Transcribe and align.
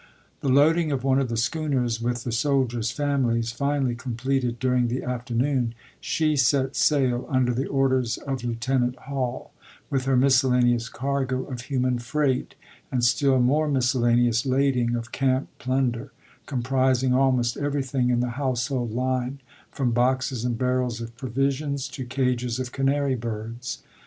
The 0.39 0.49
loading 0.49 0.91
of 0.91 1.03
one 1.03 1.19
of 1.19 1.29
the 1.29 1.37
schooners 1.37 2.01
with 2.01 2.23
the 2.23 2.31
soldiers' 2.31 2.89
families 2.89 3.51
finally 3.51 3.93
completed 3.93 4.57
during 4.57 4.87
the 4.87 5.03
after 5.03 5.35
noon, 5.35 5.75
she 5.99 6.35
set 6.35 6.75
sail, 6.75 7.27
under 7.29 7.53
the 7.53 7.67
orders 7.67 8.17
of 8.17 8.43
Lieutenant 8.43 8.95
Hall, 8.95 9.51
with 9.91 10.05
her 10.05 10.17
miscellaneous 10.17 10.89
cargo 10.89 11.43
of 11.45 11.61
human 11.61 11.99
freight, 11.99 12.55
and 12.91 13.03
still 13.03 13.39
more 13.39 13.67
miscellaneous 13.67 14.43
lading 14.43 14.95
of 14.95 15.11
"camp 15.11 15.49
plun 15.59 15.91
Dawson, 15.91 16.05
der," 16.07 16.11
comprising 16.47 17.13
almost 17.13 17.55
everything 17.55 18.09
in 18.09 18.21
the 18.21 18.29
household 18.41 18.89
i£S 18.89 18.95
line, 18.95 19.39
from 19.69 19.91
boxes 19.91 20.43
and 20.43 20.57
barrels 20.57 20.99
of 20.99 21.15
provisions 21.15 21.87
to 21.89 22.05
cages 22.05 22.55
Till 22.55 22.63
1872 22.63 22.65
p!f49.' 22.65 22.67
of 22.67 22.71
canary 22.71 23.15
birds. 23.15 23.83